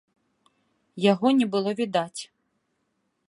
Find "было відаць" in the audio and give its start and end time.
1.55-2.21